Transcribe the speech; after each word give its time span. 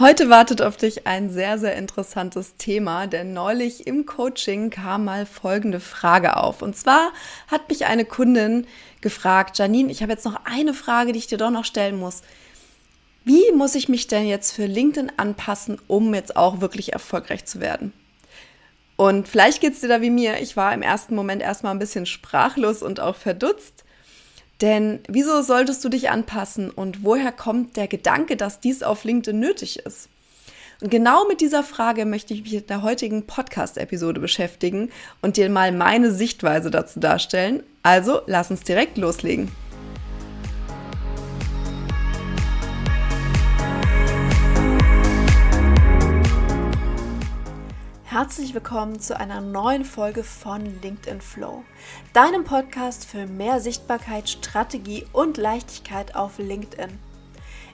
Heute 0.00 0.30
wartet 0.30 0.62
auf 0.62 0.76
dich 0.76 1.08
ein 1.08 1.28
sehr, 1.28 1.58
sehr 1.58 1.74
interessantes 1.74 2.54
Thema, 2.54 3.08
denn 3.08 3.32
neulich 3.32 3.88
im 3.88 4.06
Coaching 4.06 4.70
kam 4.70 5.06
mal 5.06 5.26
folgende 5.26 5.80
Frage 5.80 6.36
auf. 6.36 6.62
Und 6.62 6.76
zwar 6.76 7.10
hat 7.48 7.68
mich 7.68 7.86
eine 7.86 8.04
Kundin 8.04 8.68
gefragt, 9.00 9.58
Janine, 9.58 9.90
ich 9.90 10.00
habe 10.00 10.12
jetzt 10.12 10.24
noch 10.24 10.44
eine 10.44 10.72
Frage, 10.72 11.10
die 11.10 11.18
ich 11.18 11.26
dir 11.26 11.36
doch 11.36 11.50
noch 11.50 11.64
stellen 11.64 11.98
muss. 11.98 12.22
Wie 13.24 13.50
muss 13.56 13.74
ich 13.74 13.88
mich 13.88 14.06
denn 14.06 14.28
jetzt 14.28 14.52
für 14.52 14.66
LinkedIn 14.66 15.10
anpassen, 15.16 15.80
um 15.88 16.14
jetzt 16.14 16.36
auch 16.36 16.60
wirklich 16.60 16.92
erfolgreich 16.92 17.44
zu 17.44 17.58
werden? 17.58 17.92
Und 18.94 19.26
vielleicht 19.26 19.60
geht 19.60 19.72
es 19.72 19.80
dir 19.80 19.88
da 19.88 20.00
wie 20.00 20.10
mir. 20.10 20.40
Ich 20.40 20.56
war 20.56 20.72
im 20.74 20.82
ersten 20.82 21.16
Moment 21.16 21.42
erstmal 21.42 21.74
ein 21.74 21.80
bisschen 21.80 22.06
sprachlos 22.06 22.84
und 22.84 23.00
auch 23.00 23.16
verdutzt. 23.16 23.82
Denn 24.60 25.00
wieso 25.08 25.42
solltest 25.42 25.84
du 25.84 25.88
dich 25.88 26.10
anpassen 26.10 26.70
und 26.70 27.04
woher 27.04 27.30
kommt 27.32 27.76
der 27.76 27.86
Gedanke, 27.86 28.36
dass 28.36 28.60
dies 28.60 28.82
auf 28.82 29.04
LinkedIn 29.04 29.38
nötig 29.38 29.78
ist? 29.78 30.08
Und 30.80 30.90
genau 30.90 31.26
mit 31.26 31.40
dieser 31.40 31.64
Frage 31.64 32.04
möchte 32.04 32.34
ich 32.34 32.42
mich 32.42 32.54
in 32.54 32.66
der 32.66 32.82
heutigen 32.82 33.26
Podcast-Episode 33.26 34.20
beschäftigen 34.20 34.90
und 35.22 35.36
dir 35.36 35.50
mal 35.50 35.72
meine 35.72 36.12
Sichtweise 36.12 36.70
dazu 36.70 37.00
darstellen. 37.00 37.62
Also 37.82 38.20
lass 38.26 38.50
uns 38.50 38.62
direkt 38.62 38.96
loslegen. 38.96 39.50
Herzlich 48.20 48.52
willkommen 48.52 48.98
zu 48.98 49.16
einer 49.16 49.40
neuen 49.40 49.84
Folge 49.84 50.24
von 50.24 50.64
LinkedIn 50.82 51.20
Flow, 51.20 51.62
deinem 52.12 52.42
Podcast 52.42 53.04
für 53.04 53.26
mehr 53.26 53.60
Sichtbarkeit, 53.60 54.28
Strategie 54.28 55.06
und 55.12 55.36
Leichtigkeit 55.36 56.16
auf 56.16 56.38
LinkedIn. 56.38 56.98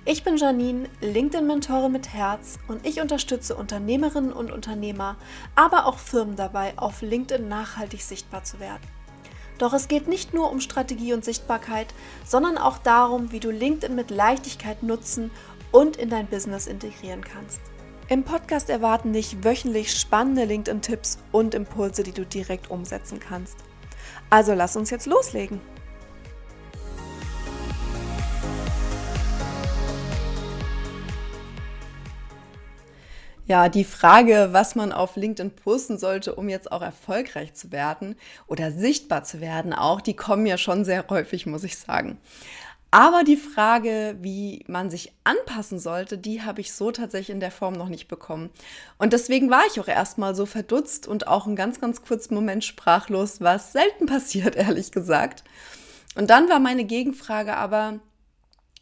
Ich 0.05 0.23
bin 0.23 0.37
Janine, 0.37 0.91
LinkedIn-Mentorin 1.01 1.91
mit 1.91 2.12
Herz 2.12 2.59
und 2.69 2.85
ich 2.85 3.01
unterstütze 3.01 3.57
Unternehmerinnen 3.57 4.35
und 4.35 4.52
Unternehmer, 4.52 5.16
aber 5.55 5.87
auch 5.87 5.99
Firmen 5.99 6.37
dabei, 6.37 6.74
auf 6.77 7.01
LinkedIn 7.01 7.49
nachhaltig 7.49 8.02
sichtbar 8.02 8.45
zu 8.45 8.61
werden. 8.61 8.83
Doch 9.57 9.73
es 9.73 9.88
geht 9.88 10.09
nicht 10.09 10.35
nur 10.35 10.52
um 10.52 10.61
Strategie 10.61 11.15
und 11.15 11.24
Sichtbarkeit, 11.24 11.95
sondern 12.23 12.59
auch 12.59 12.77
darum, 12.77 13.33
wie 13.33 13.40
du 13.40 13.51
LinkedIn 13.51 13.96
mit 13.96 14.11
Leichtigkeit 14.11 14.83
nutzen 14.83 15.30
und 15.73 15.96
in 15.96 16.11
dein 16.11 16.27
Business 16.27 16.66
integrieren 16.66 17.24
kannst. 17.24 17.63
Im 18.07 18.23
Podcast 18.23 18.69
erwarten 18.69 19.15
dich 19.15 19.45
wöchentlich 19.45 19.91
spannende 19.99 20.45
LinkedIn-Tipps 20.45 21.16
und 21.33 21.55
Impulse, 21.55 22.02
die 22.02 22.13
du 22.13 22.27
direkt 22.27 22.71
umsetzen 22.71 23.19
kannst. 23.19 23.57
Also 24.29 24.52
lass 24.52 24.77
uns 24.77 24.91
jetzt 24.91 25.07
loslegen. 25.07 25.59
Ja, 33.46 33.71
die 33.71 33.85
Frage, 33.85 34.49
was 34.52 34.74
man 34.74 34.93
auf 34.93 35.16
LinkedIn 35.16 35.52
posten 35.52 35.99
sollte, 35.99 36.35
um 36.35 36.51
jetzt 36.51 36.73
auch 36.73 36.83
erfolgreich 36.83 37.55
zu 37.55 37.73
werden 37.73 38.16
oder 38.46 38.71
sichtbar 38.71 39.24
zu 39.24 39.41
werden, 39.41 39.73
auch, 39.73 40.02
die 40.02 40.16
kommen 40.16 40.45
ja 40.45 40.59
schon 40.59 40.85
sehr 40.85 41.07
häufig, 41.09 41.46
muss 41.46 41.65
ich 41.65 41.79
sagen. 41.79 42.18
Aber 42.95 43.24
die 43.24 43.37
Frage, 43.37 44.16
wie 44.20 44.62
man 44.68 44.88
sich 44.88 45.12
anpassen 45.24 45.80
sollte, 45.80 46.16
die 46.16 46.42
habe 46.42 46.60
ich 46.60 46.73
so 46.73 46.92
tatsächlich 46.92 47.34
in 47.34 47.40
der 47.40 47.50
Form 47.50 47.74
noch 47.74 47.88
nicht 47.88 48.06
bekommen. 48.06 48.50
Und 48.98 49.12
deswegen 49.12 49.50
war 49.50 49.62
ich 49.66 49.80
auch 49.80 49.88
erstmal 49.88 50.37
so 50.37 50.46
verdutzt 50.46 51.09
und 51.09 51.26
auch 51.26 51.48
einen 51.48 51.56
ganz, 51.56 51.80
ganz 51.80 52.02
kurzen 52.02 52.37
Moment 52.37 52.62
sprachlos, 52.62 53.40
was 53.40 53.72
selten 53.72 54.06
passiert, 54.06 54.54
ehrlich 54.54 54.92
gesagt. 54.92 55.42
Und 56.15 56.30
dann 56.30 56.48
war 56.48 56.60
meine 56.60 56.84
Gegenfrage 56.84 57.56
aber, 57.56 57.98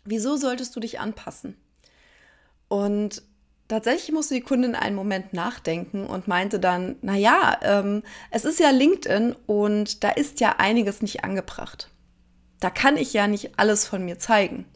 wieso 0.04 0.36
solltest 0.36 0.76
du 0.76 0.80
dich 0.80 1.00
anpassen? 1.00 1.56
Und 2.68 3.22
tatsächlich 3.66 4.12
musste 4.12 4.34
die 4.34 4.42
Kundin 4.42 4.74
einen 4.74 4.94
Moment 4.94 5.32
nachdenken 5.32 6.04
und 6.04 6.28
meinte 6.28 6.60
dann, 6.60 6.96
naja, 7.00 7.58
ähm, 7.62 8.02
es 8.30 8.44
ist 8.44 8.60
ja 8.60 8.72
LinkedIn 8.72 9.34
und 9.46 10.04
da 10.04 10.10
ist 10.10 10.40
ja 10.40 10.56
einiges 10.58 11.00
nicht 11.00 11.24
angebracht. 11.24 11.88
Da 12.62 12.70
kann 12.70 12.96
ich 12.96 13.12
ja 13.12 13.26
nicht 13.26 13.58
alles 13.58 13.88
von 13.88 14.04
mir 14.04 14.20
zeigen. 14.20 14.66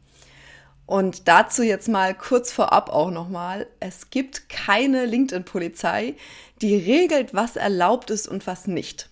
Und 0.86 1.28
dazu 1.28 1.62
jetzt 1.62 1.88
mal 1.88 2.14
kurz 2.14 2.50
vorab 2.50 2.90
auch 2.90 3.12
nochmal, 3.12 3.68
es 3.78 4.10
gibt 4.10 4.48
keine 4.48 5.06
LinkedIn-Polizei, 5.06 6.14
die 6.62 6.76
regelt, 6.76 7.32
was 7.32 7.54
erlaubt 7.54 8.10
ist 8.10 8.26
und 8.26 8.44
was 8.48 8.66
nicht. 8.66 9.08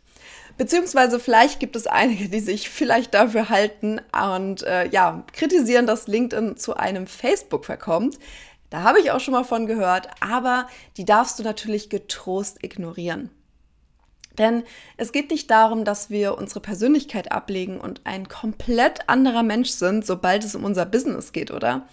Beziehungsweise 0.56 1.20
vielleicht 1.20 1.60
gibt 1.60 1.76
es 1.76 1.86
einige, 1.86 2.28
die 2.28 2.40
sich 2.40 2.68
vielleicht 2.68 3.14
dafür 3.14 3.48
halten 3.48 4.00
und 4.12 4.64
äh, 4.64 4.88
ja, 4.88 5.24
kritisieren, 5.32 5.86
dass 5.86 6.08
LinkedIn 6.08 6.56
zu 6.56 6.76
einem 6.76 7.06
Facebook 7.06 7.64
verkommt. 7.64 8.18
Da 8.70 8.82
habe 8.82 8.98
ich 8.98 9.12
auch 9.12 9.20
schon 9.20 9.34
mal 9.34 9.44
von 9.44 9.66
gehört, 9.66 10.08
aber 10.18 10.66
die 10.96 11.04
darfst 11.04 11.38
du 11.38 11.44
natürlich 11.44 11.90
getrost 11.90 12.58
ignorieren. 12.62 13.30
Denn 14.38 14.64
es 14.96 15.12
geht 15.12 15.30
nicht 15.30 15.50
darum, 15.50 15.84
dass 15.84 16.10
wir 16.10 16.36
unsere 16.36 16.60
Persönlichkeit 16.60 17.32
ablegen 17.32 17.80
und 17.80 18.00
ein 18.04 18.28
komplett 18.28 19.08
anderer 19.08 19.42
Mensch 19.42 19.70
sind, 19.70 20.04
sobald 20.04 20.44
es 20.44 20.54
um 20.54 20.64
unser 20.64 20.86
Business 20.86 21.32
geht, 21.32 21.50
oder? 21.50 21.86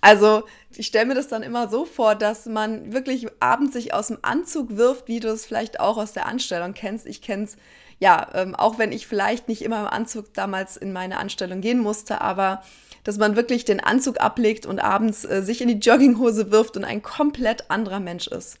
Also 0.00 0.44
ich 0.76 0.86
stelle 0.86 1.06
mir 1.06 1.14
das 1.14 1.28
dann 1.28 1.42
immer 1.42 1.68
so 1.68 1.84
vor, 1.84 2.14
dass 2.14 2.46
man 2.46 2.92
wirklich 2.92 3.26
abends 3.40 3.72
sich 3.72 3.94
aus 3.94 4.08
dem 4.08 4.18
Anzug 4.22 4.76
wirft, 4.76 5.08
wie 5.08 5.20
du 5.20 5.28
es 5.28 5.44
vielleicht 5.44 5.80
auch 5.80 5.96
aus 5.96 6.12
der 6.12 6.26
Anstellung 6.26 6.74
kennst. 6.74 7.06
Ich 7.06 7.20
kenne 7.20 7.44
es, 7.44 7.56
ja, 7.98 8.28
ähm, 8.34 8.54
auch 8.54 8.78
wenn 8.78 8.92
ich 8.92 9.06
vielleicht 9.06 9.48
nicht 9.48 9.62
immer 9.62 9.80
im 9.80 9.88
Anzug 9.88 10.32
damals 10.34 10.76
in 10.76 10.92
meine 10.92 11.18
Anstellung 11.18 11.60
gehen 11.60 11.80
musste, 11.80 12.20
aber 12.20 12.62
dass 13.02 13.16
man 13.16 13.36
wirklich 13.36 13.64
den 13.64 13.80
Anzug 13.80 14.20
ablegt 14.20 14.66
und 14.66 14.78
abends 14.80 15.24
äh, 15.24 15.42
sich 15.42 15.60
in 15.62 15.68
die 15.68 15.78
Jogginghose 15.78 16.50
wirft 16.50 16.76
und 16.76 16.84
ein 16.84 17.02
komplett 17.02 17.70
anderer 17.70 18.00
Mensch 18.00 18.28
ist. 18.28 18.58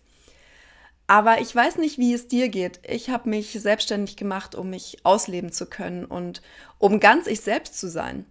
Aber 1.10 1.40
ich 1.40 1.54
weiß 1.56 1.78
nicht, 1.78 1.96
wie 1.96 2.12
es 2.12 2.28
dir 2.28 2.50
geht. 2.50 2.80
Ich 2.86 3.08
habe 3.08 3.30
mich 3.30 3.52
selbstständig 3.52 4.16
gemacht, 4.16 4.54
um 4.54 4.68
mich 4.68 4.98
ausleben 5.04 5.50
zu 5.50 5.64
können 5.64 6.04
und 6.04 6.42
um 6.76 7.00
ganz 7.00 7.26
ich 7.26 7.40
selbst 7.40 7.80
zu 7.80 7.88
sein. 7.88 8.26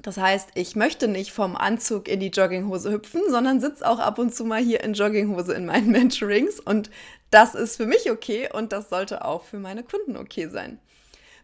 Das 0.00 0.16
heißt, 0.16 0.50
ich 0.54 0.76
möchte 0.76 1.08
nicht 1.08 1.32
vom 1.32 1.56
Anzug 1.56 2.08
in 2.08 2.20
die 2.20 2.28
Jogginghose 2.28 2.90
hüpfen, 2.90 3.20
sondern 3.28 3.60
sitze 3.60 3.86
auch 3.86 3.98
ab 3.98 4.18
und 4.18 4.34
zu 4.34 4.46
mal 4.46 4.62
hier 4.62 4.82
in 4.82 4.94
Jogginghose 4.94 5.52
in 5.52 5.66
meinen 5.66 5.90
Mentorings. 5.92 6.58
Und 6.58 6.90
das 7.30 7.54
ist 7.54 7.76
für 7.76 7.86
mich 7.86 8.10
okay 8.10 8.48
und 8.50 8.72
das 8.72 8.88
sollte 8.88 9.22
auch 9.22 9.44
für 9.44 9.58
meine 9.58 9.82
Kunden 9.82 10.16
okay 10.16 10.48
sein. 10.48 10.78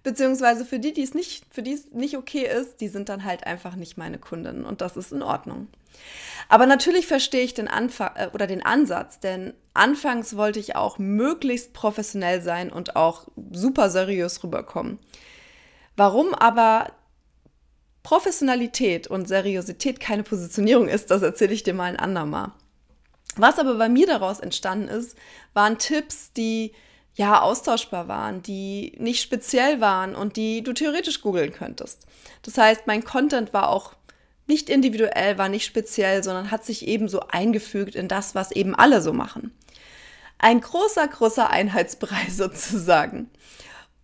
Beziehungsweise 0.03 0.65
für 0.65 0.79
die, 0.79 0.93
die 0.93 1.03
es 1.03 1.13
nicht, 1.13 1.45
für 1.51 1.63
die 1.63 1.75
es 1.75 1.91
nicht 1.93 2.17
okay 2.17 2.47
ist, 2.47 2.81
die 2.81 2.89
sind 2.89 3.09
dann 3.09 3.25
halt 3.25 3.47
einfach 3.47 3.77
nicht 3.77 3.99
meine 3.99 4.19
Kunden 4.19 4.65
und 4.65 4.81
das 4.81 4.97
ist 4.97 5.13
in 5.13 5.23
Ordnung. 5.23 5.69
Aber 6.49 6.67
natürlich 6.67 7.07
verstehe 7.07 7.43
ich 7.43 7.55
den 7.55 7.69
Anfang 7.69 8.13
äh, 8.17 8.29
oder 8.33 8.47
den 8.47 8.65
Ansatz, 8.65 9.21
denn 9.21 9.53
anfangs 9.75 10.37
wollte 10.37 10.59
ich 10.59 10.75
auch 10.75 10.99
möglichst 10.99 11.75
professionell 11.75 12.41
sein 12.41 12.73
und 12.73 12.97
auch 12.97 13.29
super 13.53 13.91
seriös 13.91 14.43
rüberkommen. 14.43 14.99
Warum 15.97 16.35
aber 16.35 16.93
Professionalität 18.03 19.07
und 19.07 19.29
Seriosität 19.29 20.01
keine 20.01 20.23
Positionierung 20.23 20.89
ist, 20.89 21.11
das 21.11 21.21
erzähle 21.21 21.53
ich 21.53 21.63
dir 21.63 21.75
mal 21.75 21.85
ein 21.85 21.99
andermal. 21.99 22.53
Was 23.37 23.59
aber 23.59 23.75
bei 23.77 23.89
mir 23.89 24.07
daraus 24.07 24.41
entstanden 24.41 24.89
ist, 24.89 25.17
waren 25.53 25.79
Tipps, 25.79 26.33
die 26.33 26.73
ja 27.15 27.41
austauschbar 27.41 28.09
waren, 28.09 28.43
die 28.43 28.95
nicht 28.99 29.23
speziell 29.23 29.81
waren 29.81 30.15
und 30.15 30.37
die 30.37 30.63
du 30.63 30.73
theoretisch 30.73 31.21
googeln 31.21 31.53
könntest. 31.53 32.07
Das 32.43 32.57
heißt, 32.57 32.87
mein 32.87 33.05
Content 33.05 33.53
war 33.53 33.69
auch 33.69 33.95
nicht 34.47 34.69
individuell, 34.69 35.39
war 35.39 35.49
nicht 35.49 35.65
speziell, 35.65 36.23
sondern 36.25 36.51
hat 36.51 36.65
sich 36.65 36.87
eben 36.87 37.09
so 37.09 37.21
eingefügt 37.21 37.95
in 37.95 38.09
das, 38.09 38.35
was 38.35 38.51
eben 38.51 38.75
alle 38.75 39.01
so 39.01 39.13
machen. 39.13 39.57
Ein 40.39 40.61
großer, 40.61 41.07
großer 41.07 41.51
Einheitsbrei 41.51 42.27
sozusagen. 42.31 43.31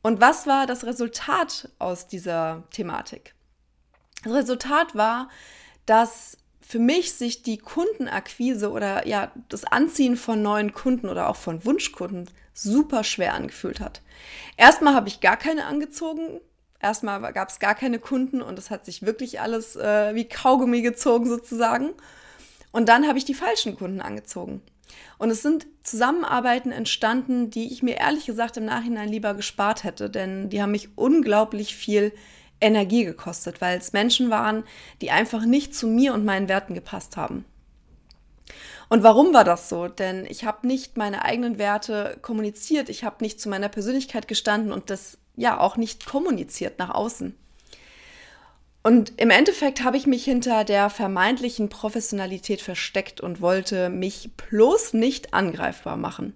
Und 0.03 0.21
was 0.21 0.47
war 0.47 0.67
das 0.67 0.85
Resultat 0.85 1.69
aus 1.79 2.07
dieser 2.07 2.65
Thematik? 2.71 3.35
Das 4.23 4.33
Resultat 4.33 4.95
war, 4.95 5.29
dass 5.85 6.39
für 6.61 6.79
mich 6.79 7.13
sich 7.13 7.43
die 7.43 7.59
Kundenakquise 7.59 8.71
oder 8.71 9.07
ja 9.07 9.33
das 9.49 9.65
Anziehen 9.65 10.17
von 10.17 10.43
neuen 10.43 10.73
Kunden 10.73 11.09
oder 11.09 11.29
auch 11.29 11.37
von 11.37 11.65
Wunschkunden 11.65 12.29
super 12.59 13.05
schwer 13.05 13.35
angefühlt 13.35 13.81
hat. 13.81 14.03
Erstmal 14.57 14.95
habe 14.95 15.09
ich 15.09 15.21
gar 15.21 15.37
keine 15.37 15.67
angezogen, 15.67 16.41
Erstmal 16.81 17.33
gab 17.33 17.49
es 17.49 17.59
gar 17.59 17.75
keine 17.75 17.99
Kunden 17.99 18.43
und 18.43 18.59
es 18.59 18.71
hat 18.71 18.85
sich 18.85 19.03
wirklich 19.03 19.41
alles 19.41 19.77
äh, 19.77 20.15
wie 20.15 20.29
Kaugummi 20.29 20.83
gezogen 20.83 21.27
sozusagen. 21.27 21.91
Und 22.71 22.89
dann 22.89 23.09
habe 23.09 23.19
ich 23.19 23.25
die 23.25 23.35
falschen 23.35 23.77
Kunden 23.77 24.01
angezogen. 24.01 24.61
Und 25.19 25.31
es 25.31 25.43
sind 25.43 25.67
Zusammenarbeiten 25.83 26.73
entstanden, 26.73 27.51
die 27.51 27.73
ich 27.73 27.83
mir 27.83 27.97
ehrlich 27.97 28.27
gesagt 28.27 28.57
im 28.57 28.67
Nachhinein 28.67 29.09
lieber 29.09 29.35
gespart 29.35 29.85
hätte, 29.85 30.11
denn 30.11 30.51
die 30.51 30.61
haben 30.61 30.73
mich 30.73 30.91
unglaublich 30.97 31.75
viel 31.75 32.13
Energie 32.61 33.05
gekostet, 33.05 33.61
weil 33.61 33.79
es 33.79 33.93
Menschen 33.93 34.31
waren, 34.31 34.65
die 35.01 35.11
einfach 35.11 35.45
nicht 35.45 35.75
zu 35.75 35.87
mir 35.87 36.15
und 36.15 36.25
meinen 36.25 36.49
Werten 36.49 36.75
gepasst 36.75 37.17
haben. 37.17 37.45
Und 38.89 39.03
warum 39.03 39.35
war 39.35 39.45
das 39.45 39.69
so? 39.69 39.89
Denn 39.89 40.27
ich 40.27 40.45
habe 40.45 40.67
nicht 40.67 40.97
meine 40.97 41.25
eigenen 41.25 41.59
Werte 41.59 42.19
kommuniziert, 42.23 42.89
ich 42.89 43.05
habe 43.05 43.23
nicht 43.23 43.41
zu 43.41 43.49
meiner 43.49 43.69
Persönlichkeit 43.69 44.29
gestanden 44.29 44.73
und 44.73 44.91
das 44.91 45.19
ja 45.35 45.59
auch 45.59 45.77
nicht 45.77 46.07
kommuniziert 46.07 46.79
nach 46.79 46.91
außen. 46.91 47.37
Und 48.87 49.21
im 49.21 49.31
Endeffekt 49.31 49.83
habe 49.83 49.97
ich 49.97 50.07
mich 50.07 50.25
hinter 50.25 50.63
der 50.63 50.91
vermeintlichen 50.91 51.69
Professionalität 51.69 52.61
versteckt 52.61 53.21
und 53.21 53.41
wollte 53.41 53.89
mich 53.89 54.31
bloß 54.37 54.93
nicht 54.93 55.35
angreifbar 55.35 55.97
machen. 55.97 56.35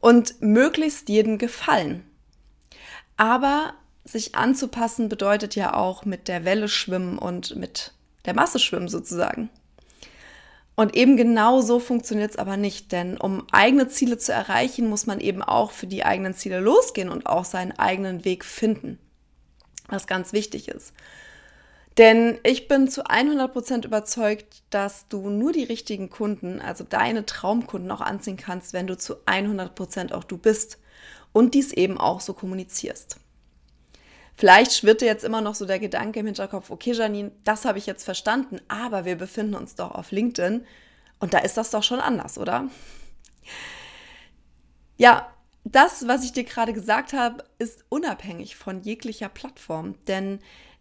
Und 0.00 0.40
möglichst 0.40 1.10
jedem 1.10 1.36
gefallen. 1.36 2.04
Aber 3.18 3.74
sich 4.04 4.34
anzupassen 4.34 5.10
bedeutet 5.10 5.54
ja 5.54 5.74
auch 5.74 6.06
mit 6.06 6.26
der 6.26 6.46
Welle 6.46 6.68
schwimmen 6.68 7.18
und 7.18 7.54
mit 7.54 7.92
der 8.24 8.34
Masse 8.34 8.58
schwimmen 8.58 8.88
sozusagen. 8.88 9.50
Und 10.74 10.96
eben 10.96 11.16
genau 11.16 11.60
so 11.60 11.78
funktioniert 11.78 12.30
es 12.30 12.38
aber 12.38 12.56
nicht, 12.56 12.92
denn 12.92 13.18
um 13.18 13.46
eigene 13.52 13.88
Ziele 13.88 14.16
zu 14.16 14.32
erreichen, 14.32 14.88
muss 14.88 15.06
man 15.06 15.20
eben 15.20 15.42
auch 15.42 15.70
für 15.70 15.86
die 15.86 16.04
eigenen 16.04 16.34
Ziele 16.34 16.60
losgehen 16.60 17.10
und 17.10 17.26
auch 17.26 17.44
seinen 17.44 17.72
eigenen 17.72 18.24
Weg 18.24 18.44
finden, 18.44 18.98
was 19.88 20.06
ganz 20.06 20.32
wichtig 20.32 20.68
ist. 20.68 20.94
Denn 21.98 22.38
ich 22.42 22.68
bin 22.68 22.88
zu 22.88 23.04
100% 23.04 23.84
überzeugt, 23.84 24.62
dass 24.70 25.08
du 25.08 25.28
nur 25.28 25.52
die 25.52 25.64
richtigen 25.64 26.08
Kunden, 26.08 26.60
also 26.60 26.84
deine 26.84 27.26
Traumkunden 27.26 27.90
auch 27.90 28.00
anziehen 28.00 28.38
kannst, 28.38 28.72
wenn 28.72 28.86
du 28.86 28.96
zu 28.96 29.16
100% 29.26 30.12
auch 30.12 30.24
du 30.24 30.38
bist 30.38 30.78
und 31.32 31.52
dies 31.52 31.72
eben 31.72 31.98
auch 31.98 32.20
so 32.20 32.32
kommunizierst. 32.32 33.18
Vielleicht 34.42 34.74
schwirrt 34.74 35.02
dir 35.02 35.06
jetzt 35.06 35.22
immer 35.22 35.40
noch 35.40 35.54
so 35.54 35.66
der 35.66 35.78
Gedanke 35.78 36.18
im 36.18 36.26
Hinterkopf, 36.26 36.70
okay 36.70 36.90
Janine, 36.90 37.30
das 37.44 37.64
habe 37.64 37.78
ich 37.78 37.86
jetzt 37.86 38.02
verstanden, 38.02 38.60
aber 38.66 39.04
wir 39.04 39.14
befinden 39.14 39.54
uns 39.54 39.76
doch 39.76 39.92
auf 39.92 40.10
LinkedIn 40.10 40.66
und 41.20 41.32
da 41.32 41.38
ist 41.38 41.56
das 41.56 41.70
doch 41.70 41.84
schon 41.84 42.00
anders, 42.00 42.38
oder? 42.38 42.68
Ja, 44.96 45.32
das, 45.62 46.08
was 46.08 46.24
ich 46.24 46.32
dir 46.32 46.42
gerade 46.42 46.72
gesagt 46.72 47.12
habe, 47.12 47.44
ist 47.60 47.84
unabhängig 47.88 48.56
von 48.56 48.80
jeglicher 48.80 49.28
Plattform, 49.28 49.94
denn 50.08 50.40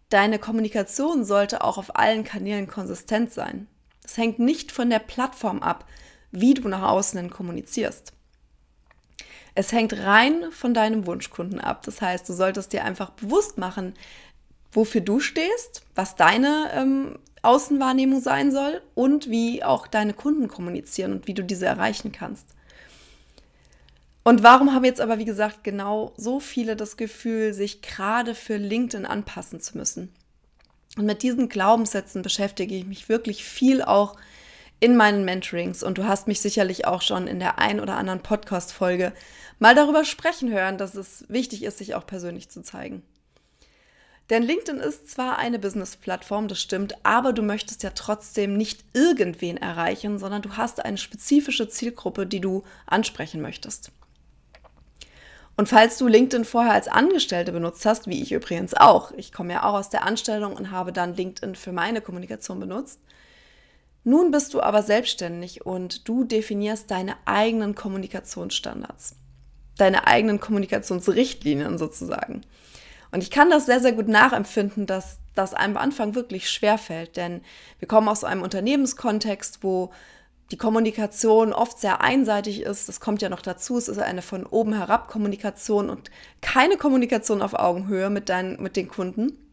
deine 0.10 0.40
Kommunikation 0.40 1.24
sollte 1.24 1.64
auch 1.64 1.78
auf 1.78 1.96
allen 1.96 2.24
Kanälen 2.24 2.66
konsistent 2.66 3.32
sein. 3.32 3.68
Es 4.04 4.18
hängt 4.18 4.40
nicht 4.40 4.72
von 4.72 4.90
der 4.90 4.98
Plattform 4.98 5.62
ab, 5.62 5.86
wie 6.32 6.56
du 6.56 6.68
nach 6.68 6.90
außen 6.90 7.30
kommunizierst. 7.30 8.14
Es 9.54 9.72
hängt 9.72 9.94
rein 9.94 10.46
von 10.52 10.74
deinem 10.74 11.06
Wunschkunden 11.06 11.60
ab. 11.60 11.84
Das 11.84 12.02
heißt, 12.02 12.28
du 12.28 12.34
solltest 12.34 12.74
dir 12.74 12.86
einfach 12.86 13.12
bewusst 13.12 13.58
machen, 13.58 13.94
wofür 14.72 15.02
du 15.02 15.20
stehst, 15.20 15.84
was 15.96 16.16
deine 16.16 16.72
ähm, 16.74 17.20
Außenwahrnehmung 17.42 18.22
sein 18.22 18.52
soll 18.52 18.82
und 18.96 19.30
wie 19.30 19.64
auch 19.64 19.88
deine 19.88 20.14
Kunden 20.14 20.48
kommunizieren 20.48 21.12
und 21.12 21.28
wie 21.28 21.34
du 21.34 21.44
diese 21.44 21.66
erreichen 21.66 22.12
kannst. 22.12 22.48
Und 24.24 24.44
warum 24.44 24.74
haben 24.74 24.86
jetzt 24.86 25.02
aber, 25.02 25.18
wie 25.18 25.26
gesagt, 25.26 25.64
genau 25.64 26.14
so 26.16 26.40
viele 26.40 26.76
das 26.76 26.96
Gefühl, 26.96 27.54
sich 27.54 27.82
gerade 27.82 28.36
für 28.36 28.58
LinkedIn 28.58 29.06
anpassen 29.06 29.60
zu 29.60 29.78
müssen? 29.78 30.14
Und 30.98 31.06
mit 31.06 31.24
diesen 31.24 31.50
Glaubenssätzen 31.50 32.22
beschäftige 32.22 32.76
ich 32.76 32.86
mich 32.86 33.10
wirklich 33.10 33.44
viel 33.44 33.82
auch 33.82 34.18
in 34.82 34.98
meinen 34.98 35.24
Mentorings. 35.24 35.84
Und 35.84 35.98
du 35.98 36.06
hast 36.06 36.28
mich 36.28 36.42
sicherlich 36.42 36.86
auch 36.86 37.02
schon 37.02 37.28
in 37.28 37.40
der 37.40 37.60
ein 37.60 37.80
oder 37.80 37.96
anderen 37.96 38.20
Podcast-Folge 38.20 39.14
mal 39.60 39.76
darüber 39.76 40.04
sprechen 40.04 40.52
hören, 40.52 40.78
dass 40.78 40.96
es 40.96 41.24
wichtig 41.30 41.64
ist, 41.64 41.78
sich 41.78 41.96
auch 41.96 42.06
persönlich 42.06 42.50
zu 42.50 42.62
zeigen. 42.62 43.04
Denn 44.32 44.44
LinkedIn 44.44 44.80
ist 44.80 45.10
zwar 45.10 45.38
eine 45.38 45.60
Business-Plattform, 45.60 46.48
das 46.48 46.60
stimmt, 46.60 46.96
aber 47.04 47.32
du 47.32 47.44
möchtest 47.44 47.84
ja 47.84 47.92
trotzdem 47.92 48.58
nicht 48.58 48.84
irgendwen 48.94 49.58
erreichen, 49.58 50.20
sondern 50.20 50.42
du 50.42 50.58
hast 50.58 50.84
eine 50.84 50.98
spezifische 50.98 51.70
Zielgruppe, 51.70 52.26
die 52.26 52.40
du 52.40 52.64
ansprechen 52.86 53.42
möchtest. 53.42 53.92
Und 55.58 55.68
falls 55.68 55.98
du 55.98 56.08
LinkedIn 56.08 56.46
vorher 56.46 56.72
als 56.72 56.88
Angestellte 56.88 57.52
benutzt 57.52 57.86
hast, 57.86 58.08
wie 58.08 58.24
ich 58.24 58.32
übrigens 58.32 58.74
auch, 58.74 59.12
ich 59.12 59.32
komme 59.32 59.54
ja 59.54 59.64
auch 59.64 59.74
aus 59.74 59.90
der 59.90 60.06
Anstellung 60.06 60.56
und 60.56 60.72
habe 60.72 60.94
dann 60.94 61.14
LinkedIn 61.14 61.56
für 61.56 61.74
meine 61.74 62.02
Kommunikation 62.02 62.60
benutzt, 62.60 63.00
nun 64.04 64.32
bist 64.32 64.54
du 64.54 64.62
aber 64.62 64.84
selbstständig 64.84 65.66
und 65.66 66.08
du 66.08 66.24
definierst 66.24 66.90
deine 66.90 67.16
eigenen 67.26 67.76
Kommunikationsstandards 67.76 69.16
deine 69.82 70.08
eigenen 70.08 70.40
Kommunikationsrichtlinien 70.40 71.78
sozusagen. 71.78 72.42
Und 73.12 73.24
ich 73.24 73.32
kann 73.32 73.50
das 73.50 73.66
sehr, 73.66 73.80
sehr 73.80 73.92
gut 73.92 74.08
nachempfinden, 74.08 74.86
dass 74.86 75.18
das 75.34 75.54
einem 75.54 75.76
am 75.76 75.84
Anfang 75.84 76.16
wirklich 76.16 76.50
schwer 76.50 76.78
fällt, 76.78 77.18
denn 77.18 77.42
wir 77.80 77.88
kommen 77.88 78.08
aus 78.08 78.24
einem 78.24 78.44
Unternehmenskontext, 78.44 79.64
wo 79.64 79.92
die 80.52 80.58
Kommunikation 80.58 81.54
oft 81.54 81.80
sehr 81.80 82.02
einseitig 82.02 82.62
ist. 82.62 82.90
Das 82.90 83.00
kommt 83.00 83.22
ja 83.22 83.30
noch 83.30 83.42
dazu. 83.42 83.78
Es 83.78 83.88
ist 83.88 83.98
eine 83.98 84.22
von 84.22 84.46
oben 84.46 84.74
herab 84.74 85.08
Kommunikation 85.08 85.90
und 85.90 86.12
keine 86.42 86.78
Kommunikation 86.78 87.42
auf 87.42 87.54
Augenhöhe 87.54 88.10
mit, 88.10 88.30
deinen, 88.30 88.62
mit 88.62 88.76
den 88.76 88.88
Kunden. 88.88 89.51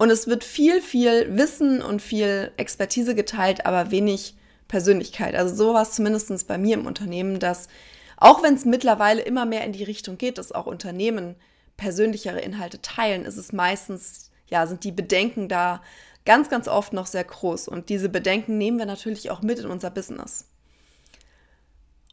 Und 0.00 0.08
es 0.08 0.28
wird 0.28 0.44
viel, 0.44 0.80
viel 0.80 1.36
Wissen 1.36 1.82
und 1.82 2.00
viel 2.00 2.52
Expertise 2.56 3.14
geteilt, 3.14 3.66
aber 3.66 3.90
wenig 3.90 4.34
Persönlichkeit. 4.66 5.34
Also 5.34 5.54
so 5.54 5.74
war 5.74 5.82
es 5.82 5.92
zumindest 5.92 6.48
bei 6.48 6.56
mir 6.56 6.78
im 6.78 6.86
Unternehmen, 6.86 7.38
dass 7.38 7.68
auch 8.16 8.42
wenn 8.42 8.54
es 8.54 8.64
mittlerweile 8.64 9.20
immer 9.20 9.44
mehr 9.44 9.62
in 9.62 9.72
die 9.72 9.84
Richtung 9.84 10.16
geht, 10.16 10.38
dass 10.38 10.52
auch 10.52 10.64
Unternehmen 10.64 11.36
persönlichere 11.76 12.40
Inhalte 12.40 12.80
teilen, 12.80 13.26
ist 13.26 13.36
es 13.36 13.52
meistens, 13.52 14.30
ja, 14.46 14.66
sind 14.66 14.84
die 14.84 14.92
Bedenken 14.92 15.50
da 15.50 15.82
ganz, 16.24 16.48
ganz 16.48 16.66
oft 16.66 16.94
noch 16.94 17.06
sehr 17.06 17.24
groß. 17.24 17.68
Und 17.68 17.90
diese 17.90 18.08
Bedenken 18.08 18.56
nehmen 18.56 18.78
wir 18.78 18.86
natürlich 18.86 19.30
auch 19.30 19.42
mit 19.42 19.58
in 19.58 19.66
unser 19.66 19.90
Business. 19.90 20.46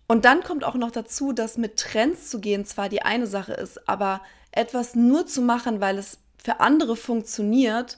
Und 0.08 0.26
dann 0.26 0.44
kommt 0.44 0.66
auch 0.66 0.76
noch 0.76 0.92
dazu, 0.92 1.32
dass 1.32 1.56
mit 1.56 1.78
Trends 1.78 2.30
zu 2.30 2.42
gehen 2.42 2.66
zwar 2.66 2.90
die 2.90 3.04
eine 3.04 3.28
Sache 3.28 3.54
ist, 3.54 3.88
aber 3.88 4.20
etwas 4.52 4.94
nur 4.94 5.26
zu 5.26 5.42
machen, 5.42 5.80
weil 5.80 5.98
es 5.98 6.18
für 6.44 6.60
andere 6.60 6.96
funktioniert, 6.96 7.98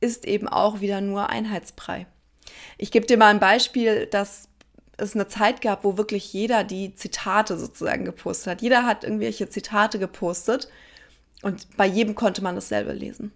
ist 0.00 0.24
eben 0.26 0.48
auch 0.48 0.80
wieder 0.80 1.00
nur 1.00 1.30
Einheitsbrei. 1.30 2.06
Ich 2.76 2.90
gebe 2.90 3.06
dir 3.06 3.16
mal 3.16 3.28
ein 3.28 3.40
Beispiel, 3.40 4.06
das 4.06 4.48
es 4.98 5.14
eine 5.14 5.28
Zeit 5.28 5.60
gab, 5.60 5.84
wo 5.84 5.96
wirklich 5.96 6.32
jeder 6.32 6.64
die 6.64 6.94
Zitate 6.94 7.56
sozusagen 7.56 8.04
gepostet 8.04 8.48
hat. 8.48 8.62
Jeder 8.62 8.84
hat 8.84 9.04
irgendwelche 9.04 9.48
Zitate 9.48 9.98
gepostet 9.98 10.68
und 11.42 11.76
bei 11.76 11.86
jedem 11.86 12.14
konnte 12.14 12.42
man 12.42 12.56
dasselbe 12.56 12.92
lesen. 12.92 13.32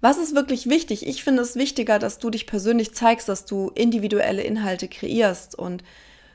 Was 0.00 0.18
ist 0.18 0.34
wirklich 0.34 0.68
wichtig? 0.68 1.06
Ich 1.06 1.22
finde 1.22 1.42
es 1.42 1.56
wichtiger, 1.56 1.98
dass 1.98 2.18
du 2.18 2.30
dich 2.30 2.46
persönlich 2.46 2.94
zeigst, 2.94 3.28
dass 3.28 3.44
du 3.44 3.70
individuelle 3.74 4.42
Inhalte 4.42 4.88
kreierst 4.88 5.54
und 5.54 5.84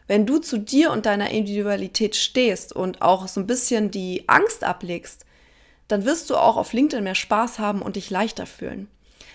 wenn 0.07 0.25
du 0.25 0.37
zu 0.37 0.59
dir 0.59 0.91
und 0.91 1.07
deiner 1.07 1.31
Individualität 1.31 2.15
stehst 2.15 2.73
und 2.73 3.01
auch 3.01 3.27
so 3.27 3.41
ein 3.41 3.47
bisschen 3.47 3.89
die 3.89 4.23
Angst 4.27 4.63
ablegst, 4.63 5.25
dann 5.87 6.05
wirst 6.05 6.29
du 6.29 6.35
auch 6.35 6.57
auf 6.57 6.73
LinkedIn 6.73 7.03
mehr 7.03 7.15
Spaß 7.15 7.59
haben 7.59 7.81
und 7.81 7.95
dich 7.95 8.09
leichter 8.09 8.45
fühlen. 8.45 8.87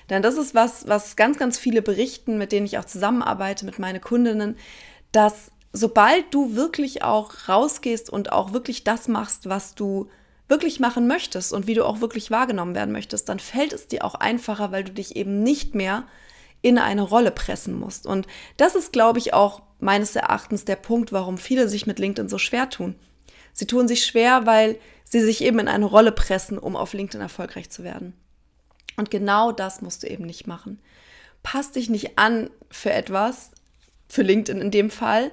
Denn 0.08 0.23
das 0.23 0.37
ist 0.37 0.55
was, 0.55 0.88
was 0.88 1.14
ganz, 1.14 1.38
ganz 1.38 1.58
viele 1.58 1.82
berichten, 1.82 2.37
mit 2.37 2.50
denen 2.52 2.67
ich 2.67 2.79
auch 2.79 2.85
zusammenarbeite, 2.85 3.64
mit 3.64 3.79
meinen 3.79 4.00
Kundinnen, 4.00 4.56
dass 5.13 5.53
sobald 5.72 6.34
du 6.34 6.56
wirklich 6.56 7.05
auch 7.05 7.48
rausgehst 7.48 8.10
und 8.10 8.32
auch 8.32 8.53
wirklich 8.53 8.82
das 8.82 9.06
machst, 9.06 9.48
was 9.48 9.77
du 9.77 10.10
wirklich 10.48 10.81
machen 10.81 11.06
möchtest 11.06 11.53
und 11.53 11.69
wie 11.69 11.75
du 11.75 11.84
auch 11.84 12.01
wirklich 12.01 12.32
wahrgenommen 12.32 12.75
werden 12.75 12.91
möchtest, 12.91 13.29
dann 13.29 13.39
fällt 13.39 13.72
es 13.72 13.86
dir 13.86 14.05
auch 14.05 14.17
einfacher, 14.17 14.72
weil 14.72 14.82
du 14.82 14.93
dich 14.93 15.15
eben 15.15 15.44
nicht 15.44 15.77
mehr 15.77 16.08
in 16.60 16.77
eine 16.77 17.03
Rolle 17.03 17.31
pressen 17.31 17.79
musst. 17.79 18.05
Und 18.05 18.27
das 18.56 18.75
ist, 18.75 18.93
glaube 18.93 19.20
ich, 19.20 19.32
auch 19.32 19.63
meines 19.79 20.17
Erachtens 20.17 20.65
der 20.65 20.77
Punkt, 20.77 21.13
warum 21.13 21.39
viele 21.39 21.69
sich 21.69 21.86
mit 21.86 22.01
LinkedIn 22.01 22.29
so 22.29 22.36
schwer 22.36 22.69
tun. 22.69 22.96
Sie 23.53 23.67
tun 23.67 23.89
sich 23.89 24.05
schwer, 24.05 24.44
weil 24.44 24.79
sie 25.10 25.20
sich 25.20 25.43
eben 25.43 25.58
in 25.58 25.69
eine 25.69 25.84
Rolle 25.84 26.12
pressen, 26.12 26.58
um 26.58 26.76
auf 26.76 26.94
LinkedIn 26.94 27.20
erfolgreich 27.20 27.69
zu 27.70 27.84
werden. 27.84 28.14
Und 28.96 29.10
genau 29.10 29.52
das 29.52 29.82
musst 29.82 30.02
du 30.02 30.06
eben 30.06 30.24
nicht 30.24 30.46
machen. 30.46 30.81
Pass 31.43 31.72
dich 31.72 31.90
nicht 31.90 32.19
an 32.19 32.50
für 32.70 32.93
etwas, 32.93 33.50
für 34.08 34.22
LinkedIn 34.22 34.60
in 34.60 34.70
dem 34.70 34.90
Fall. 34.90 35.31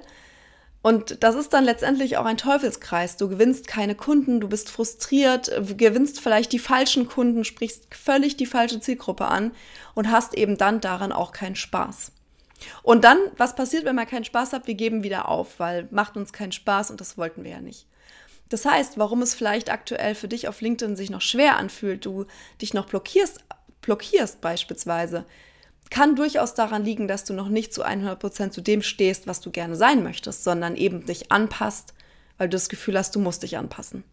Und 0.80 1.22
das 1.22 1.34
ist 1.34 1.52
dann 1.52 1.64
letztendlich 1.64 2.16
auch 2.16 2.24
ein 2.24 2.36
Teufelskreis. 2.36 3.16
Du 3.16 3.28
gewinnst 3.28 3.66
keine 3.66 3.94
Kunden, 3.94 4.40
du 4.40 4.48
bist 4.48 4.70
frustriert, 4.70 5.50
gewinnst 5.76 6.20
vielleicht 6.20 6.52
die 6.52 6.58
falschen 6.58 7.08
Kunden, 7.08 7.44
sprichst 7.44 7.94
völlig 7.94 8.36
die 8.36 8.46
falsche 8.46 8.80
Zielgruppe 8.80 9.26
an 9.26 9.52
und 9.94 10.10
hast 10.10 10.34
eben 10.34 10.56
dann 10.56 10.80
daran 10.80 11.12
auch 11.12 11.32
keinen 11.32 11.56
Spaß. 11.56 12.12
Und 12.82 13.04
dann, 13.04 13.18
was 13.36 13.54
passiert, 13.54 13.84
wenn 13.84 13.96
man 13.96 14.06
keinen 14.06 14.24
Spaß 14.24 14.52
hat? 14.52 14.66
Wir 14.66 14.74
geben 14.74 15.02
wieder 15.02 15.28
auf, 15.28 15.60
weil 15.60 15.88
macht 15.90 16.16
uns 16.16 16.32
keinen 16.32 16.52
Spaß 16.52 16.90
und 16.90 17.00
das 17.00 17.18
wollten 17.18 17.44
wir 17.44 17.52
ja 17.52 17.60
nicht. 17.60 17.86
Das 18.48 18.64
heißt, 18.64 18.98
warum 18.98 19.22
es 19.22 19.34
vielleicht 19.34 19.70
aktuell 19.70 20.14
für 20.14 20.28
dich 20.28 20.48
auf 20.48 20.60
LinkedIn 20.60 20.96
sich 20.96 21.10
noch 21.10 21.20
schwer 21.20 21.56
anfühlt, 21.56 22.04
du 22.04 22.26
dich 22.60 22.74
noch 22.74 22.86
blockierst 22.86 23.44
blockierst 23.80 24.40
beispielsweise, 24.40 25.24
kann 25.90 26.16
durchaus 26.16 26.54
daran 26.54 26.84
liegen, 26.84 27.08
dass 27.08 27.24
du 27.24 27.32
noch 27.32 27.48
nicht 27.48 27.72
zu 27.72 27.84
100% 27.84 28.50
zu 28.50 28.60
dem 28.60 28.82
stehst, 28.82 29.26
was 29.26 29.40
du 29.40 29.50
gerne 29.50 29.76
sein 29.76 30.02
möchtest, 30.02 30.44
sondern 30.44 30.76
eben 30.76 31.06
dich 31.06 31.32
anpasst, 31.32 31.94
weil 32.36 32.48
du 32.48 32.56
das 32.56 32.68
Gefühl 32.68 32.98
hast, 32.98 33.14
du 33.16 33.20
musst 33.20 33.42
dich 33.42 33.56
anpassen. 33.56 34.04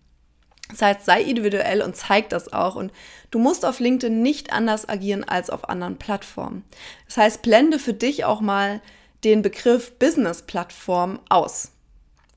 Das 0.69 0.81
heißt, 0.81 1.05
sei 1.05 1.21
individuell 1.21 1.81
und 1.81 1.95
zeig 1.95 2.29
das 2.29 2.51
auch. 2.51 2.75
Und 2.75 2.91
du 3.29 3.37
musst 3.37 3.65
auf 3.65 3.79
LinkedIn 3.79 4.21
nicht 4.21 4.51
anders 4.51 4.89
agieren 4.89 5.23
als 5.23 5.49
auf 5.49 5.69
anderen 5.69 5.97
Plattformen. 5.97 6.63
Das 7.05 7.17
heißt, 7.17 7.41
blende 7.41 7.77
für 7.77 7.93
dich 7.93 8.25
auch 8.25 8.41
mal 8.41 8.81
den 9.23 9.41
Begriff 9.41 9.91
Business-Plattform 9.99 11.19
aus. 11.29 11.71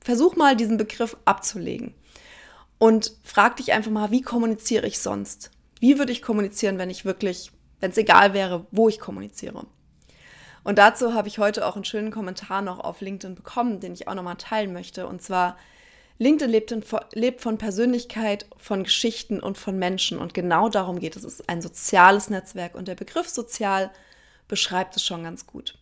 Versuch 0.01 0.35
mal 0.35 0.55
diesen 0.55 0.77
Begriff 0.77 1.17
abzulegen 1.25 1.93
und 2.77 3.13
frag 3.23 3.57
dich 3.57 3.73
einfach 3.73 3.91
mal, 3.91 4.11
wie 4.11 4.21
kommuniziere 4.21 4.87
ich 4.87 4.99
sonst? 4.99 5.51
Wie 5.79 5.97
würde 5.97 6.11
ich 6.11 6.21
kommunizieren, 6.21 6.77
wenn 6.77 6.89
ich 6.89 7.05
wirklich, 7.05 7.51
wenn 7.79 7.91
es 7.91 7.97
egal 7.97 8.33
wäre, 8.33 8.67
wo 8.71 8.89
ich 8.89 8.99
kommuniziere? 8.99 9.65
Und 10.63 10.77
dazu 10.77 11.13
habe 11.13 11.27
ich 11.27 11.39
heute 11.39 11.65
auch 11.65 11.75
einen 11.75 11.85
schönen 11.85 12.11
Kommentar 12.11 12.61
noch 12.61 12.79
auf 12.79 13.01
LinkedIn 13.01 13.35
bekommen, 13.35 13.79
den 13.79 13.93
ich 13.93 14.07
auch 14.07 14.13
nochmal 14.13 14.35
teilen 14.35 14.73
möchte. 14.73 15.07
Und 15.07 15.21
zwar, 15.21 15.57
LinkedIn 16.19 16.51
lebt, 16.51 16.71
in, 16.71 16.83
lebt, 17.13 17.41
von 17.41 17.57
Persönlichkeit, 17.57 18.45
von 18.57 18.83
Geschichten 18.83 19.39
und 19.39 19.57
von 19.57 19.79
Menschen. 19.79 20.19
Und 20.19 20.33
genau 20.33 20.69
darum 20.69 20.99
geht 20.99 21.15
es. 21.15 21.23
Es 21.23 21.39
ist 21.39 21.49
ein 21.49 21.61
soziales 21.61 22.29
Netzwerk 22.29 22.75
und 22.75 22.87
der 22.87 22.95
Begriff 22.95 23.29
sozial 23.29 23.89
beschreibt 24.47 24.95
es 24.95 25.03
schon 25.03 25.23
ganz 25.23 25.47
gut. 25.47 25.78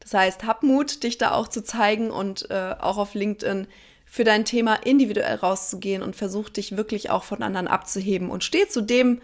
Das 0.00 0.14
heißt, 0.14 0.44
hab 0.44 0.62
Mut, 0.62 1.02
dich 1.02 1.18
da 1.18 1.32
auch 1.32 1.48
zu 1.48 1.62
zeigen 1.62 2.10
und 2.10 2.50
äh, 2.50 2.74
auch 2.78 2.96
auf 2.96 3.14
LinkedIn 3.14 3.66
für 4.06 4.24
dein 4.24 4.44
Thema 4.44 4.74
individuell 4.74 5.36
rauszugehen 5.36 6.02
und 6.02 6.16
versuch 6.16 6.48
dich 6.48 6.76
wirklich 6.76 7.10
auch 7.10 7.22
von 7.22 7.42
anderen 7.42 7.68
abzuheben 7.68 8.30
und 8.30 8.42
steh 8.42 8.66
zu 8.66 8.80
dem, 8.80 9.20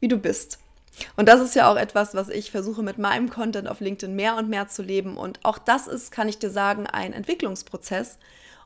wie 0.00 0.08
du 0.08 0.16
bist. 0.16 0.58
Und 1.16 1.28
das 1.28 1.40
ist 1.40 1.54
ja 1.54 1.70
auch 1.70 1.76
etwas, 1.76 2.14
was 2.14 2.28
ich 2.28 2.50
versuche 2.50 2.82
mit 2.82 2.98
meinem 2.98 3.30
Content 3.30 3.68
auf 3.68 3.80
LinkedIn 3.80 4.14
mehr 4.14 4.36
und 4.36 4.48
mehr 4.48 4.68
zu 4.68 4.82
leben. 4.82 5.16
Und 5.16 5.44
auch 5.44 5.58
das 5.58 5.86
ist, 5.86 6.12
kann 6.12 6.28
ich 6.28 6.38
dir 6.38 6.50
sagen, 6.50 6.86
ein 6.86 7.12
Entwicklungsprozess. 7.12 8.18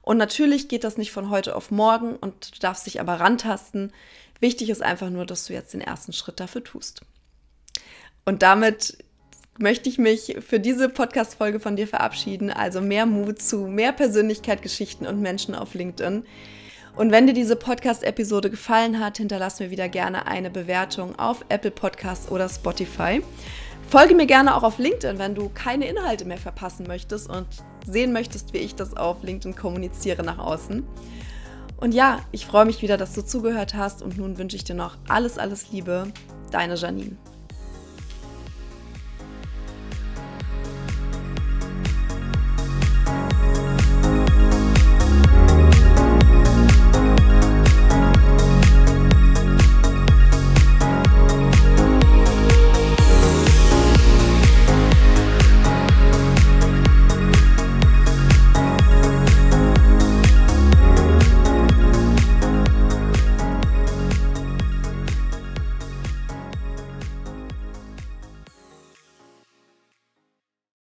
Und 0.02 0.18
natürlich 0.18 0.68
geht 0.68 0.84
das 0.84 0.96
nicht 0.96 1.12
von 1.12 1.30
heute 1.30 1.54
auf 1.54 1.70
morgen 1.70 2.16
und 2.16 2.56
du 2.56 2.60
darfst 2.60 2.86
dich 2.86 3.00
aber 3.00 3.20
rantasten. 3.20 3.92
Wichtig 4.40 4.70
ist 4.70 4.82
einfach 4.82 5.10
nur, 5.10 5.24
dass 5.24 5.46
du 5.46 5.52
jetzt 5.52 5.72
den 5.72 5.80
ersten 5.80 6.12
Schritt 6.12 6.40
dafür 6.40 6.64
tust. 6.64 7.02
Und 8.24 8.42
damit 8.42 8.98
möchte 9.58 9.88
ich 9.88 9.98
mich 9.98 10.36
für 10.46 10.60
diese 10.60 10.88
Podcast-Folge 10.88 11.60
von 11.60 11.76
dir 11.76 11.86
verabschieden. 11.86 12.50
Also 12.50 12.80
mehr 12.80 13.06
Mut 13.06 13.40
zu 13.40 13.66
mehr 13.66 13.92
Persönlichkeit, 13.92 14.62
Geschichten 14.62 15.06
und 15.06 15.20
Menschen 15.20 15.54
auf 15.54 15.74
LinkedIn. 15.74 16.24
Und 16.96 17.10
wenn 17.10 17.26
dir 17.26 17.32
diese 17.32 17.56
Podcast-Episode 17.56 18.50
gefallen 18.50 18.98
hat, 18.98 19.16
hinterlass 19.16 19.60
mir 19.60 19.70
wieder 19.70 19.88
gerne 19.88 20.26
eine 20.26 20.50
Bewertung 20.50 21.18
auf 21.18 21.44
Apple 21.48 21.70
Podcasts 21.70 22.30
oder 22.30 22.48
Spotify. 22.48 23.22
Folge 23.88 24.14
mir 24.14 24.26
gerne 24.26 24.54
auch 24.56 24.62
auf 24.62 24.78
LinkedIn, 24.78 25.18
wenn 25.18 25.34
du 25.34 25.50
keine 25.50 25.86
Inhalte 25.86 26.24
mehr 26.24 26.38
verpassen 26.38 26.86
möchtest 26.86 27.28
und 27.28 27.46
sehen 27.86 28.12
möchtest, 28.12 28.52
wie 28.52 28.58
ich 28.58 28.74
das 28.74 28.96
auf 28.96 29.22
LinkedIn 29.22 29.56
kommuniziere 29.56 30.22
nach 30.22 30.38
außen. 30.38 30.86
Und 31.78 31.92
ja, 31.92 32.20
ich 32.30 32.46
freue 32.46 32.64
mich 32.64 32.80
wieder, 32.80 32.96
dass 32.96 33.12
du 33.12 33.22
zugehört 33.22 33.74
hast 33.74 34.02
und 34.02 34.16
nun 34.16 34.38
wünsche 34.38 34.56
ich 34.56 34.64
dir 34.64 34.76
noch 34.76 34.96
alles, 35.08 35.36
alles 35.36 35.72
Liebe. 35.72 36.12
Deine 36.50 36.76
Janine. 36.76 37.16